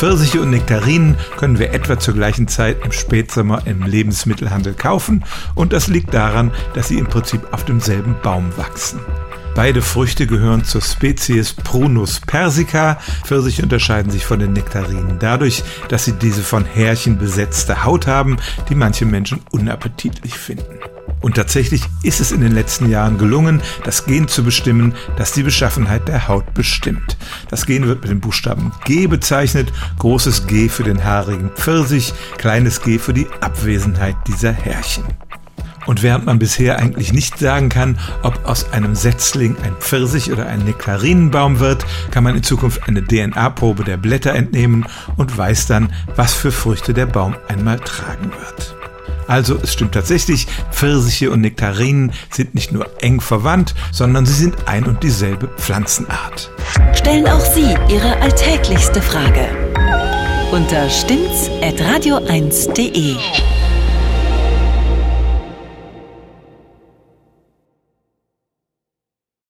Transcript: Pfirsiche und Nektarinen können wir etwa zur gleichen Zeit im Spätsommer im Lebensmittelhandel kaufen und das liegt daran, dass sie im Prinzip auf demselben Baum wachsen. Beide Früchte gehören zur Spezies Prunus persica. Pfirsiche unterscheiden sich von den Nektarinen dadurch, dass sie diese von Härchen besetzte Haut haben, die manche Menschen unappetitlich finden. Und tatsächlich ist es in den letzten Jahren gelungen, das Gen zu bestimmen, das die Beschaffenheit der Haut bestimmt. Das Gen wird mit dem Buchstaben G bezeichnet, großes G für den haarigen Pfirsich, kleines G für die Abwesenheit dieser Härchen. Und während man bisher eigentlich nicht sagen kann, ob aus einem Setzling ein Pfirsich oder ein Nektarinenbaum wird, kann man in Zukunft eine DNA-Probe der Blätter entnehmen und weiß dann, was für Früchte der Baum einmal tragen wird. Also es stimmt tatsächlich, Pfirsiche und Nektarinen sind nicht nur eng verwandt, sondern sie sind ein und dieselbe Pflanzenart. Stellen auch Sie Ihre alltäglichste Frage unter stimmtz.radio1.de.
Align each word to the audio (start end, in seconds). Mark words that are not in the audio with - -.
Pfirsiche 0.00 0.40
und 0.40 0.48
Nektarinen 0.48 1.14
können 1.36 1.58
wir 1.58 1.74
etwa 1.74 1.98
zur 1.98 2.14
gleichen 2.14 2.48
Zeit 2.48 2.82
im 2.86 2.90
Spätsommer 2.90 3.66
im 3.66 3.82
Lebensmittelhandel 3.82 4.72
kaufen 4.72 5.26
und 5.54 5.74
das 5.74 5.88
liegt 5.88 6.14
daran, 6.14 6.52
dass 6.72 6.88
sie 6.88 6.96
im 6.96 7.06
Prinzip 7.06 7.42
auf 7.52 7.66
demselben 7.66 8.16
Baum 8.22 8.50
wachsen. 8.56 8.98
Beide 9.54 9.82
Früchte 9.82 10.26
gehören 10.26 10.64
zur 10.64 10.80
Spezies 10.80 11.52
Prunus 11.52 12.18
persica. 12.18 12.98
Pfirsiche 13.26 13.62
unterscheiden 13.62 14.10
sich 14.10 14.24
von 14.24 14.38
den 14.38 14.54
Nektarinen 14.54 15.18
dadurch, 15.18 15.62
dass 15.90 16.06
sie 16.06 16.12
diese 16.12 16.40
von 16.40 16.64
Härchen 16.64 17.18
besetzte 17.18 17.84
Haut 17.84 18.06
haben, 18.06 18.38
die 18.70 18.76
manche 18.76 19.04
Menschen 19.04 19.42
unappetitlich 19.50 20.32
finden. 20.32 20.78
Und 21.20 21.36
tatsächlich 21.36 21.82
ist 22.02 22.20
es 22.20 22.32
in 22.32 22.40
den 22.40 22.52
letzten 22.52 22.88
Jahren 22.88 23.18
gelungen, 23.18 23.60
das 23.84 24.06
Gen 24.06 24.26
zu 24.26 24.42
bestimmen, 24.42 24.94
das 25.16 25.32
die 25.32 25.42
Beschaffenheit 25.42 26.08
der 26.08 26.28
Haut 26.28 26.54
bestimmt. 26.54 27.16
Das 27.50 27.66
Gen 27.66 27.86
wird 27.86 28.02
mit 28.02 28.10
dem 28.10 28.20
Buchstaben 28.20 28.72
G 28.84 29.06
bezeichnet, 29.06 29.72
großes 29.98 30.46
G 30.46 30.68
für 30.68 30.84
den 30.84 31.04
haarigen 31.04 31.50
Pfirsich, 31.50 32.14
kleines 32.38 32.80
G 32.80 32.98
für 32.98 33.12
die 33.12 33.26
Abwesenheit 33.40 34.16
dieser 34.26 34.52
Härchen. 34.52 35.04
Und 35.86 36.02
während 36.02 36.26
man 36.26 36.38
bisher 36.38 36.78
eigentlich 36.78 37.12
nicht 37.12 37.38
sagen 37.38 37.68
kann, 37.68 37.98
ob 38.22 38.46
aus 38.46 38.72
einem 38.72 38.94
Setzling 38.94 39.56
ein 39.62 39.74
Pfirsich 39.80 40.30
oder 40.30 40.46
ein 40.46 40.64
Nektarinenbaum 40.64 41.58
wird, 41.58 41.84
kann 42.10 42.22
man 42.22 42.36
in 42.36 42.42
Zukunft 42.42 42.86
eine 42.86 43.02
DNA-Probe 43.02 43.84
der 43.84 43.96
Blätter 43.96 44.34
entnehmen 44.34 44.86
und 45.16 45.36
weiß 45.36 45.66
dann, 45.66 45.92
was 46.16 46.34
für 46.34 46.52
Früchte 46.52 46.94
der 46.94 47.06
Baum 47.06 47.34
einmal 47.48 47.80
tragen 47.80 48.30
wird. 48.30 48.79
Also 49.30 49.56
es 49.62 49.72
stimmt 49.72 49.94
tatsächlich, 49.94 50.46
Pfirsiche 50.72 51.30
und 51.30 51.40
Nektarinen 51.42 52.12
sind 52.32 52.56
nicht 52.56 52.72
nur 52.72 52.90
eng 53.00 53.20
verwandt, 53.20 53.76
sondern 53.92 54.26
sie 54.26 54.34
sind 54.34 54.66
ein 54.66 54.86
und 54.86 55.04
dieselbe 55.04 55.46
Pflanzenart. 55.56 56.50
Stellen 56.94 57.28
auch 57.28 57.38
Sie 57.38 57.76
Ihre 57.88 58.20
alltäglichste 58.20 59.00
Frage 59.00 59.46
unter 60.50 60.90
stimmtz.radio1.de. 60.90 63.14